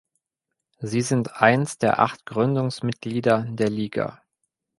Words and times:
Sie 0.79 1.01
sind 1.01 1.39
eins 1.43 1.77
der 1.77 1.99
acht 1.99 2.25
Gründungsmitglieder 2.25 3.45
der 3.47 3.69
Liga. 3.69 4.19